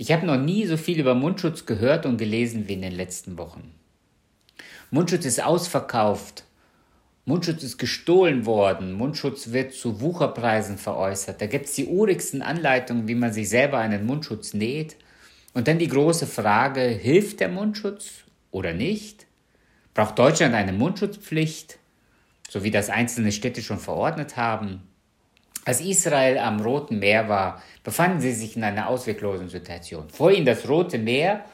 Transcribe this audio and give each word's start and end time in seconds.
Ich 0.00 0.12
habe 0.12 0.24
noch 0.24 0.38
nie 0.38 0.64
so 0.64 0.78
viel 0.78 0.98
über 0.98 1.14
Mundschutz 1.14 1.66
gehört 1.66 2.06
und 2.06 2.16
gelesen 2.16 2.66
wie 2.66 2.72
in 2.72 2.80
den 2.80 2.94
letzten 2.94 3.36
Wochen. 3.36 3.74
Mundschutz 4.90 5.26
ist 5.26 5.44
ausverkauft. 5.44 6.44
Mundschutz 7.26 7.62
ist 7.62 7.76
gestohlen 7.76 8.46
worden. 8.46 8.94
Mundschutz 8.94 9.52
wird 9.52 9.74
zu 9.74 10.00
Wucherpreisen 10.00 10.78
veräußert. 10.78 11.42
Da 11.42 11.46
gibt 11.46 11.66
es 11.66 11.74
die 11.74 11.84
urigsten 11.84 12.40
Anleitungen, 12.40 13.08
wie 13.08 13.14
man 13.14 13.34
sich 13.34 13.50
selber 13.50 13.76
einen 13.76 14.06
Mundschutz 14.06 14.54
näht. 14.54 14.96
Und 15.52 15.68
dann 15.68 15.78
die 15.78 15.88
große 15.88 16.26
Frage, 16.26 16.80
hilft 16.80 17.40
der 17.40 17.50
Mundschutz 17.50 18.24
oder 18.50 18.72
nicht? 18.72 19.26
Braucht 19.92 20.18
Deutschland 20.18 20.54
eine 20.54 20.72
Mundschutzpflicht, 20.72 21.78
so 22.48 22.64
wie 22.64 22.70
das 22.70 22.88
einzelne 22.88 23.32
Städte 23.32 23.60
schon 23.60 23.78
verordnet 23.78 24.38
haben? 24.38 24.80
Als 25.64 25.80
Israel 25.82 26.38
am 26.38 26.60
Roten 26.60 26.98
Meer 26.98 27.28
war, 27.28 27.62
befanden 27.84 28.20
sie 28.20 28.32
sich 28.32 28.56
in 28.56 28.64
einer 28.64 28.88
ausweglosen 28.88 29.48
Situation. 29.48 30.08
Vor 30.08 30.32
ihnen 30.32 30.46
das 30.46 30.68
Rote 30.68 30.98
Meer 30.98 31.44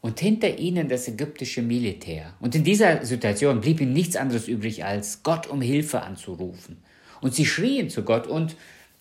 und 0.00 0.18
hinter 0.18 0.58
ihnen 0.58 0.88
das 0.88 1.06
ägyptische 1.06 1.62
Militär. 1.62 2.34
Und 2.40 2.54
in 2.54 2.64
dieser 2.64 3.04
Situation 3.04 3.60
blieb 3.60 3.80
ihnen 3.80 3.92
nichts 3.92 4.16
anderes 4.16 4.48
übrig, 4.48 4.84
als 4.84 5.22
Gott 5.22 5.46
um 5.46 5.60
Hilfe 5.60 6.02
anzurufen. 6.02 6.82
Und 7.20 7.34
sie 7.34 7.46
schrien 7.46 7.88
zu 7.88 8.02
Gott 8.02 8.26
und 8.26 8.56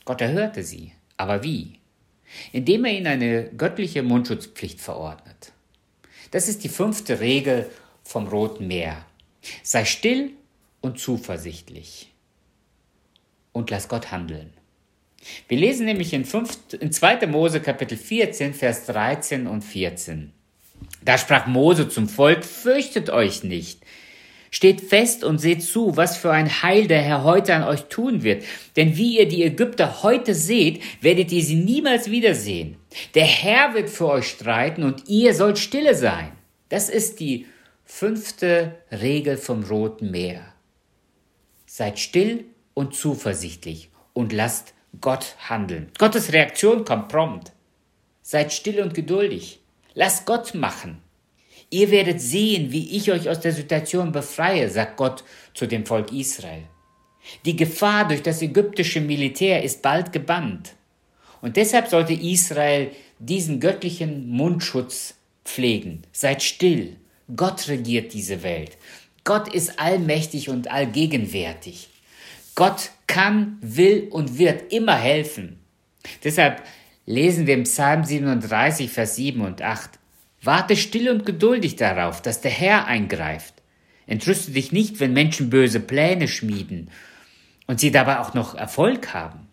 Gott 0.06 0.22
erhörte 0.22 0.64
sie. 0.64 0.92
Aber 1.18 1.44
wie? 1.44 1.80
Indem 2.52 2.86
er 2.86 2.94
ihnen 2.94 3.08
eine 3.08 3.50
göttliche 3.50 4.04
Mundschutzpflicht 4.04 4.80
verordnet. 4.80 5.54
Das 6.32 6.48
ist 6.48 6.64
die 6.64 6.70
fünfte 6.70 7.20
Regel 7.20 7.70
vom 8.04 8.28
Roten 8.28 8.68
Meer. 8.68 9.06
Sei 9.64 9.86
still 9.86 10.32
und 10.82 11.00
zuversichtlich 11.00 12.15
und 13.56 13.70
lass 13.70 13.88
Gott 13.88 14.12
handeln. 14.12 14.52
Wir 15.48 15.58
lesen 15.58 15.86
nämlich 15.86 16.14
in, 16.14 16.26
5, 16.26 16.74
in 16.80 16.92
2. 16.92 17.26
Mose 17.28 17.62
Kapitel 17.62 17.98
14, 17.98 18.54
Vers 18.54 18.86
13 18.86 19.48
und 19.48 19.64
14. 19.64 20.34
Da 21.04 21.18
sprach 21.18 21.48
Mose 21.48 21.88
zum 21.88 22.10
Volk, 22.10 22.44
fürchtet 22.44 23.10
euch 23.10 23.44
nicht. 23.44 23.80
Steht 24.52 24.82
fest 24.82 25.24
und 25.24 25.40
seht 25.40 25.64
zu, 25.64 25.98
was 25.98 26.18
für 26.18 26.32
ein 26.32 26.62
Heil 26.64 26.88
der 26.88 27.02
Herr 27.02 27.24
heute 27.24 27.56
an 27.56 27.64
euch 27.64 27.86
tun 27.86 28.24
wird. 28.24 28.44
Denn 28.76 28.98
wie 28.98 29.18
ihr 29.18 29.28
die 29.28 29.44
Ägypter 29.44 30.04
heute 30.04 30.36
seht, 30.36 30.82
werdet 31.02 31.32
ihr 31.32 31.42
sie 31.42 31.56
niemals 31.56 32.12
wiedersehen. 32.12 32.76
Der 33.16 33.26
Herr 33.26 33.74
wird 33.74 33.90
für 33.90 34.08
euch 34.08 34.28
streiten 34.28 34.84
und 34.84 35.08
ihr 35.08 35.34
sollt 35.34 35.60
stille 35.60 35.96
sein. 35.96 36.34
Das 36.70 36.90
ist 36.90 37.20
die 37.20 37.46
fünfte 37.86 38.76
Regel 38.92 39.38
vom 39.38 39.64
Roten 39.64 40.12
Meer. 40.12 40.54
Seid 41.66 42.00
still 42.00 42.46
und 42.76 42.94
zuversichtlich 42.94 43.90
und 44.14 44.32
lasst 44.32 44.76
Gott 45.02 45.36
handeln. 45.50 45.90
Gottes 45.98 46.32
Reaktion 46.32 46.86
kommt 46.86 47.10
prompt. 47.10 47.52
Seid 48.22 48.54
still 48.54 48.82
und 48.82 48.94
geduldig. 48.94 49.60
Lasst 49.96 50.28
Gott 50.28 50.54
machen. 50.54 51.02
Ihr 51.72 51.90
werdet 51.90 52.22
sehen, 52.22 52.72
wie 52.72 52.96
ich 52.96 53.12
euch 53.12 53.28
aus 53.28 53.40
der 53.40 53.52
Situation 53.52 54.12
befreie, 54.12 54.70
sagt 54.70 54.98
Gott 54.98 55.24
zu 55.54 55.66
dem 55.66 55.86
Volk 55.86 56.12
Israel. 56.12 56.64
Die 57.46 57.56
Gefahr 57.56 58.08
durch 58.08 58.22
das 58.22 58.42
ägyptische 58.42 59.02
Militär 59.02 59.64
ist 59.64 59.82
bald 59.82 60.12
gebannt. 60.12 60.74
Und 61.42 61.58
deshalb 61.58 61.88
sollte 61.88 62.14
Israel 62.14 62.92
diesen 63.20 63.60
göttlichen 63.60 64.30
Mundschutz 64.30 65.16
pflegen. 65.44 66.04
Seid 66.12 66.44
still. 66.44 66.98
Gott 67.36 67.68
regiert 67.68 68.14
diese 68.14 68.44
Welt. 68.44 68.78
Gott 69.24 69.52
ist 69.54 69.80
allmächtig 69.80 70.50
und 70.50 70.70
allgegenwärtig. 70.70 71.90
Gott 72.56 72.92
kann, 73.08 73.58
will 73.62 74.08
und 74.12 74.38
wird 74.38 74.72
immer 74.72 74.96
helfen. 74.96 75.60
Deshalb 76.24 76.64
lesen 77.06 77.48
wir 77.48 77.54
im 77.54 77.64
Psalm 77.64 78.04
37, 78.04 78.90
Vers 78.90 79.18
7 79.18 79.42
und 79.42 79.62
8. 79.62 79.92
Warte 80.42 80.76
still 80.76 81.10
und 81.10 81.26
geduldig 81.26 81.76
darauf, 81.76 82.22
dass 82.22 82.42
der 82.42 82.52
Herr 82.52 82.88
eingreift. 82.88 83.56
Entrüste 84.08 84.52
dich 84.52 84.72
nicht, 84.72 85.00
wenn 85.00 85.14
Menschen 85.14 85.50
böse 85.50 85.80
Pläne 85.80 86.28
schmieden 86.28 86.92
und 87.68 87.80
sie 87.80 87.92
dabei 87.92 88.20
auch 88.20 88.34
noch 88.34 88.56
Erfolg 88.56 89.14
haben. 89.14 89.48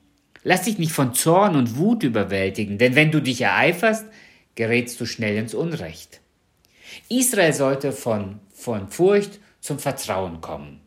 Lass 0.45 0.63
dich 0.63 0.79
nicht 0.79 0.93
von 0.93 1.15
Zorn 1.15 1.57
und 1.57 1.77
Wut 1.77 2.03
überwältigen, 2.03 2.77
denn 2.77 2.95
wenn 2.95 3.11
du 3.11 3.21
dich 3.21 3.41
ereiferst, 3.41 4.07
gerätst 4.55 5.01
du 5.01 5.07
schnell 5.07 5.37
ins 5.37 5.55
Unrecht. 5.55 6.21
Israel 7.09 7.55
sollte 7.55 7.93
von, 7.93 8.41
von 8.53 8.89
Furcht 8.89 9.41
zum 9.61 9.79
Vertrauen 9.79 10.41
kommen. 10.41 10.82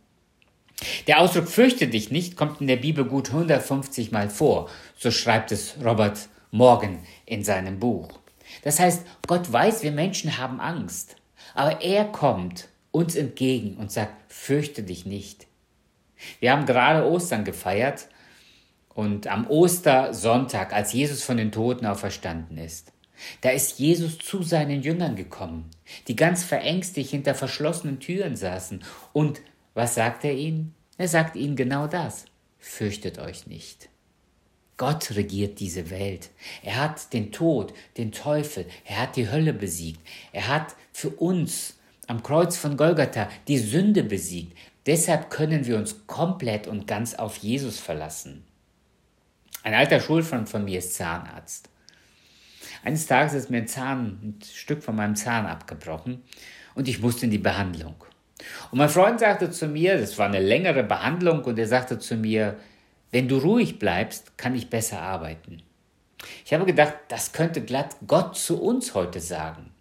Der 1.07 1.19
Ausdruck 1.19 1.47
fürchte 1.47 1.87
dich 1.87 2.09
nicht 2.09 2.35
kommt 2.35 2.61
in 2.61 2.67
der 2.67 2.77
Bibel 2.77 3.05
gut 3.05 3.29
150 3.29 4.11
Mal 4.11 4.29
vor, 4.29 4.69
so 4.97 5.11
schreibt 5.11 5.51
es 5.51 5.75
Robert 5.83 6.29
Morgan 6.51 6.99
in 7.25 7.43
seinem 7.43 7.79
Buch. 7.79 8.09
Das 8.63 8.79
heißt, 8.79 9.05
Gott 9.27 9.51
weiß, 9.51 9.83
wir 9.83 9.91
Menschen 9.91 10.37
haben 10.37 10.59
Angst, 10.59 11.17
aber 11.53 11.81
er 11.81 12.05
kommt 12.05 12.69
uns 12.91 13.15
entgegen 13.15 13.77
und 13.77 13.91
sagt, 13.91 14.31
fürchte 14.31 14.81
dich 14.81 15.05
nicht. 15.05 15.47
Wir 16.39 16.51
haben 16.51 16.65
gerade 16.65 17.07
Ostern 17.07 17.43
gefeiert 17.43 18.07
und 18.93 19.27
am 19.27 19.47
Ostersonntag, 19.47 20.73
als 20.73 20.93
Jesus 20.93 21.21
von 21.21 21.37
den 21.37 21.51
Toten 21.51 21.85
auferstanden 21.85 22.57
ist, 22.57 22.93
da 23.41 23.49
ist 23.51 23.79
Jesus 23.79 24.17
zu 24.17 24.43
seinen 24.43 24.81
Jüngern 24.81 25.15
gekommen, 25.15 25.69
die 26.07 26.15
ganz 26.15 26.43
verängstigt 26.43 27.11
hinter 27.11 27.35
verschlossenen 27.35 27.99
Türen 27.99 28.35
saßen 28.35 28.83
und 29.13 29.41
was 29.73 29.95
sagt 29.95 30.23
er 30.23 30.33
ihnen? 30.33 30.73
Er 30.97 31.07
sagt 31.07 31.35
ihnen 31.35 31.55
genau 31.55 31.87
das. 31.87 32.25
Fürchtet 32.59 33.19
euch 33.19 33.47
nicht. 33.47 33.89
Gott 34.77 35.11
regiert 35.11 35.59
diese 35.59 35.89
Welt. 35.89 36.29
Er 36.61 36.77
hat 36.77 37.13
den 37.13 37.31
Tod, 37.31 37.73
den 37.97 38.11
Teufel, 38.11 38.65
er 38.83 39.01
hat 39.01 39.15
die 39.15 39.29
Hölle 39.29 39.53
besiegt. 39.53 40.01
Er 40.33 40.47
hat 40.47 40.75
für 40.91 41.09
uns 41.09 41.77
am 42.07 42.23
Kreuz 42.23 42.57
von 42.57 42.75
Golgatha 42.75 43.29
die 43.47 43.57
Sünde 43.57 44.03
besiegt. 44.03 44.57
Deshalb 44.85 45.29
können 45.29 45.65
wir 45.65 45.77
uns 45.77 46.05
komplett 46.07 46.67
und 46.67 46.87
ganz 46.87 47.15
auf 47.15 47.37
Jesus 47.37 47.79
verlassen. 47.79 48.43
Ein 49.63 49.73
alter 49.73 49.99
Schulfreund 49.99 50.47
von 50.47 50.65
mir 50.65 50.79
ist 50.79 50.93
Zahnarzt. 50.93 51.69
Eines 52.83 53.07
Tages 53.07 53.33
ist 53.33 53.49
mir 53.49 53.57
ein 53.57 53.67
Zahn, 53.67 54.19
ein 54.21 54.39
Stück 54.43 54.83
von 54.83 54.95
meinem 54.95 55.15
Zahn 55.15 55.47
abgebrochen 55.47 56.21
und 56.75 56.87
ich 56.87 56.99
musste 56.99 57.25
in 57.25 57.31
die 57.31 57.39
Behandlung. 57.39 57.95
Und 58.71 58.77
mein 58.79 58.89
Freund 58.89 59.19
sagte 59.19 59.49
zu 59.51 59.67
mir, 59.67 59.97
das 59.97 60.17
war 60.17 60.27
eine 60.27 60.41
längere 60.41 60.83
Behandlung, 60.83 61.43
und 61.43 61.57
er 61.57 61.67
sagte 61.67 61.99
zu 61.99 62.15
mir, 62.15 62.57
wenn 63.11 63.27
du 63.27 63.37
ruhig 63.37 63.79
bleibst, 63.79 64.37
kann 64.37 64.55
ich 64.55 64.69
besser 64.69 65.01
arbeiten. 65.01 65.61
Ich 66.43 66.53
habe 66.53 66.65
gedacht, 66.65 66.93
das 67.07 67.31
könnte 67.31 67.61
glatt 67.61 67.95
Gott 68.07 68.35
zu 68.35 68.61
uns 68.61 68.93
heute 68.93 69.19
sagen. 69.19 69.71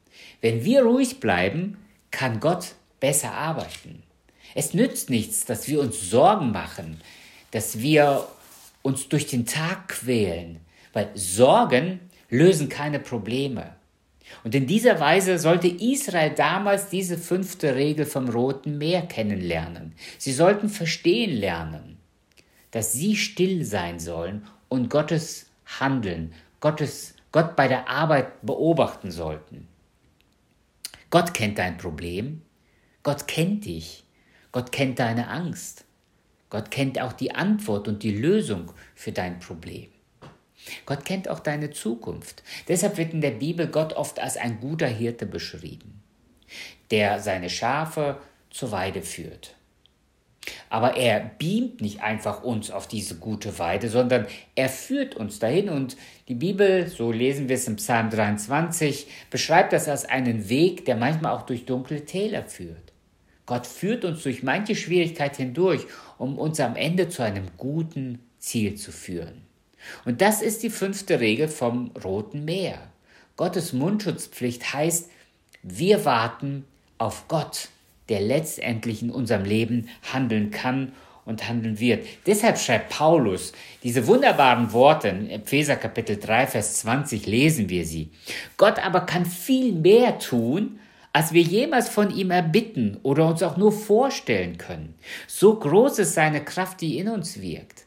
Wenn 0.41 0.65
wir 0.65 0.83
ruhig 0.83 1.21
bleiben, 1.21 1.79
kann 2.11 2.39
Gott 2.39 2.75
besser 3.01 3.33
arbeiten. 3.33 4.03
Es 4.55 4.75
nützt 4.75 5.11
nichts, 5.11 5.45
dass 5.45 5.69
wir 5.69 5.81
uns 5.81 6.11
Sorgen 6.11 6.53
machen, 6.53 7.01
dass 7.51 7.81
wir 7.81 8.29
uns 8.83 9.09
durch 9.09 9.27
den 9.27 9.47
Tag 9.47 9.89
quälen, 9.89 10.61
weil 10.93 11.11
Sorgen 11.15 11.99
lösen 12.29 12.69
keine 12.69 13.01
Probleme. 13.01 13.75
Und 14.43 14.55
in 14.55 14.67
dieser 14.67 15.01
Weise 15.01 15.39
sollte 15.39 15.69
Israel 15.69 16.31
damals 16.35 16.89
diese 16.89 17.19
fünfte 17.19 17.75
Regel 17.75 18.07
vom 18.07 18.29
Roten 18.29 18.79
Meer 18.79 19.03
kennenlernen. 19.03 19.95
Sie 20.19 20.33
sollten 20.33 20.69
verstehen 20.69 21.37
lernen, 21.37 21.99
dass 22.71 22.93
sie 22.93 23.17
still 23.17 23.65
sein 23.65 23.99
sollen 23.99 24.47
und 24.69 24.91
Gottes 24.91 25.47
Handeln, 25.79 26.33
Gottes, 26.61 27.15
Gott 27.33 27.57
bei 27.57 27.69
der 27.69 27.89
Arbeit 27.89 28.43
beobachten 28.43 29.11
sollten. 29.11 29.69
Gott 31.11 31.33
kennt 31.33 31.59
dein 31.59 31.77
Problem, 31.77 32.43
Gott 33.03 33.29
kennt 33.29 33.65
dich, 33.67 34.05
Gott 34.51 34.73
kennt 34.73 34.99
deine 34.99 35.29
Angst, 35.29 35.85
Gott 36.51 36.71
kennt 36.71 37.01
auch 37.01 37.13
die 37.13 37.35
Antwort 37.35 37.87
und 37.89 38.03
die 38.03 38.17
Lösung 38.17 38.73
für 38.95 39.13
dein 39.13 39.39
Problem. 39.39 39.94
Gott 40.87 41.05
kennt 41.05 41.29
auch 41.29 41.41
deine 41.41 41.71
Zukunft. 41.71 42.43
Deshalb 42.69 42.97
wird 42.97 43.13
in 43.13 43.21
der 43.21 43.33
Bibel 43.33 43.67
Gott 43.67 43.93
oft 43.95 44.19
als 44.19 44.37
ein 44.37 44.61
guter 44.61 44.87
Hirte 44.87 45.27
beschrieben, 45.27 46.03
der 46.91 47.21
seine 47.21 47.51
Schafe 47.51 48.19
zur 48.51 48.71
Weide 48.71 49.03
führt. 49.03 49.55
Aber 50.69 50.97
er 50.97 51.21
beamt 51.39 51.81
nicht 51.81 52.03
einfach 52.03 52.43
uns 52.43 52.71
auf 52.71 52.87
diese 52.87 53.17
gute 53.17 53.59
Weide, 53.59 53.89
sondern 53.89 54.27
er 54.55 54.69
führt 54.69 55.15
uns 55.15 55.39
dahin 55.39 55.69
und 55.69 55.97
die 56.29 56.35
Bibel, 56.35 56.89
so 56.89 57.13
lesen 57.13 57.49
wir 57.49 57.57
es 57.57 57.69
im 57.69 57.77
Psalm 57.77 58.11
23, 58.11 59.07
beschreibt 59.31 59.73
das 59.73 59.89
als 59.89 60.05
einen 60.05 60.49
Weg, 60.49 60.85
der 60.85 60.97
manchmal 60.97 61.33
auch 61.35 61.43
durch 61.43 61.65
dunkle 61.65 62.05
Täler 62.05 62.45
führt. 62.45 62.93
Gott 63.47 63.67
führt 63.67 64.05
uns 64.05 64.23
durch 64.23 64.43
manche 64.43 64.75
Schwierigkeit 64.75 65.37
hindurch, 65.37 65.87
um 66.19 66.39
uns 66.39 66.61
am 66.61 66.77
Ende 66.77 67.09
zu 67.09 67.23
einem 67.23 67.47
guten 67.57 68.21
Ziel 68.39 68.75
zu 68.75 68.91
führen. 68.91 69.43
Und 70.05 70.21
das 70.21 70.43
ist 70.43 70.63
die 70.63 70.71
fünfte 70.71 71.21
Regel 71.21 71.49
vom 71.49 71.91
Roten 72.03 72.45
Meer. 72.45 72.79
Gottes 73.37 73.73
Mundschutzpflicht 73.73 74.73
heißt, 74.73 75.11
wir 75.63 76.05
warten 76.05 76.65
auf 76.99 77.27
Gott, 77.29 77.69
der 78.09 78.21
letztendlich 78.21 79.03
in 79.03 79.11
unserem 79.11 79.45
Leben 79.45 79.89
handeln 80.13 80.51
kann 80.51 80.93
und 81.25 81.49
handeln 81.49 81.81
wird. 81.81 82.07
Deshalb 82.27 82.59
schreibt 82.59 82.91
Paulus 82.91 83.53
diese 83.83 84.07
wunderbaren 84.07 84.73
Worte 84.73 85.09
in 85.09 85.31
Epheser 85.31 85.77
Kapitel 85.77 86.19
3, 86.19 86.47
Vers 86.47 86.81
20 86.81 87.27
lesen 87.27 87.69
wir 87.69 87.87
sie. 87.87 88.11
Gott 88.57 88.79
aber 88.85 89.01
kann 89.01 89.27
viel 89.27 89.73
mehr 89.73 90.19
tun, 90.19 90.79
als 91.13 91.33
wir 91.33 91.43
jemals 91.43 91.89
von 91.89 92.11
ihm 92.11 92.31
erbitten 92.31 92.99
oder 93.03 93.27
uns 93.29 93.43
auch 93.43 93.57
nur 93.57 93.73
vorstellen 93.73 94.59
können. 94.59 94.95
So 95.27 95.55
groß 95.55 96.01
ist 96.01 96.15
seine 96.15 96.45
Kraft, 96.45 96.81
die 96.81 96.99
in 96.99 97.09
uns 97.09 97.41
wirkt. 97.41 97.85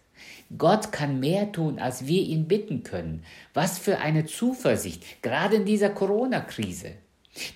Gott 0.58 0.92
kann 0.92 1.20
mehr 1.20 1.52
tun, 1.52 1.80
als 1.80 2.08
wir 2.08 2.22
ihn 2.22 2.48
bitten 2.48 2.84
können. 2.84 3.24
Was 3.54 3.78
für 3.78 4.00
eine 4.00 4.26
Zuversicht, 4.26 5.22
gerade 5.22 5.58
in 5.58 5.66
dieser 5.66 5.90
Corona-Krise. 5.90 6.92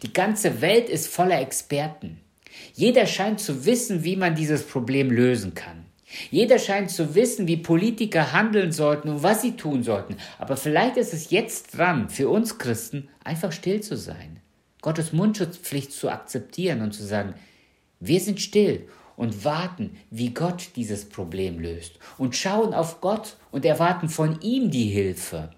Die 0.03 0.13
ganze 0.13 0.61
Welt 0.61 0.89
ist 0.89 1.07
voller 1.07 1.39
Experten. 1.39 2.19
Jeder 2.73 3.05
scheint 3.05 3.39
zu 3.39 3.65
wissen, 3.65 4.03
wie 4.03 4.15
man 4.15 4.35
dieses 4.35 4.63
Problem 4.63 5.09
lösen 5.09 5.53
kann. 5.53 5.85
Jeder 6.29 6.59
scheint 6.59 6.91
zu 6.91 7.15
wissen, 7.15 7.47
wie 7.47 7.57
Politiker 7.57 8.33
handeln 8.33 8.71
sollten 8.71 9.09
und 9.09 9.23
was 9.23 9.41
sie 9.41 9.55
tun 9.55 9.83
sollten. 9.83 10.17
Aber 10.39 10.57
vielleicht 10.57 10.97
ist 10.97 11.13
es 11.13 11.29
jetzt 11.29 11.77
dran, 11.77 12.09
für 12.09 12.29
uns 12.29 12.57
Christen 12.57 13.07
einfach 13.23 13.53
still 13.53 13.81
zu 13.81 13.95
sein. 13.95 14.41
Gottes 14.81 15.13
Mundschutzpflicht 15.13 15.93
zu 15.93 16.09
akzeptieren 16.09 16.81
und 16.81 16.91
zu 16.93 17.03
sagen, 17.03 17.35
wir 17.99 18.19
sind 18.19 18.41
still 18.41 18.87
und 19.15 19.43
warten, 19.43 19.97
wie 20.09 20.33
Gott 20.33 20.69
dieses 20.75 21.07
Problem 21.07 21.59
löst 21.59 21.99
und 22.17 22.35
schauen 22.35 22.73
auf 22.73 23.01
Gott 23.01 23.37
und 23.51 23.65
erwarten 23.65 24.09
von 24.09 24.39
ihm 24.41 24.71
die 24.71 24.89
Hilfe. 24.89 25.51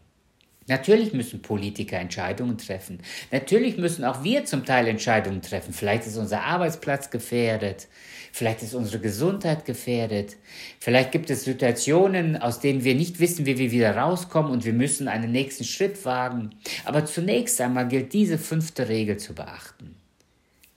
Natürlich 0.68 1.12
müssen 1.12 1.42
Politiker 1.42 1.98
Entscheidungen 1.98 2.58
treffen. 2.58 3.00
Natürlich 3.32 3.78
müssen 3.78 4.06
auch 4.06 4.24
wir 4.24 4.46
zum 4.46 4.66
Teil 4.66 4.88
Entscheidungen 4.88 5.42
treffen. 5.42 5.74
Vielleicht 5.74 6.08
ist 6.08 6.18
unser 6.18 6.44
Arbeitsplatz 6.44 7.10
gefährdet. 7.10 7.88
Vielleicht 8.32 8.64
ist 8.64 8.74
unsere 8.74 9.00
Gesundheit 9.00 9.66
gefährdet. 9.66 10.38
Vielleicht 10.80 11.12
gibt 11.12 11.30
es 11.30 11.44
Situationen, 11.44 12.38
aus 12.38 12.62
denen 12.62 12.84
wir 12.84 12.96
nicht 12.96 13.20
wissen, 13.20 13.46
wie 13.46 13.58
wir 13.58 13.72
wieder 13.72 13.96
rauskommen 13.96 14.52
und 14.52 14.64
wir 14.64 14.74
müssen 14.74 15.08
einen 15.08 15.32
nächsten 15.32 15.66
Schritt 15.66 16.04
wagen. 16.06 16.52
Aber 16.86 17.06
zunächst 17.06 17.60
einmal 17.60 17.88
gilt 17.90 18.14
diese 18.14 18.38
fünfte 18.38 18.88
Regel 18.88 19.18
zu 19.18 19.36
beachten. 19.36 19.96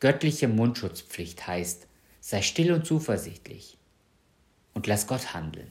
Göttliche 0.00 0.48
Mundschutzpflicht 0.48 1.46
heißt, 1.46 1.85
sei 2.28 2.42
still 2.42 2.72
und 2.72 2.84
zuversichtlich 2.84 3.78
und 4.74 4.88
lass 4.88 5.06
Gott 5.06 5.32
handeln. 5.32 5.70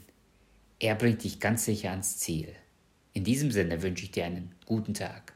Er 0.80 0.96
bringt 0.96 1.26
dich 1.26 1.42
ganz 1.42 1.66
sicher 1.66 1.90
ans 1.90 2.18
Ziel. 2.18 2.48
In 3.12 3.26
diesem 3.26 3.52
Sinne 3.52 3.82
wünsche 3.82 4.06
ich 4.06 4.12
dir 4.12 4.24
einen 4.24 4.56
guten 4.66 4.94
Tag. 4.94 5.34